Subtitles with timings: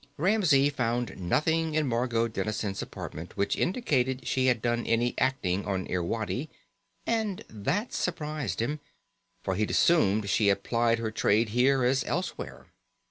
[0.17, 5.85] Ramsey found nothing in Margot Dennison's apartment which indicated she had done any acting on
[5.85, 6.49] Irwadi,
[7.05, 8.79] and that surprised him,
[9.43, 12.65] for he'd assumed she had plied her trade here as elsewhere.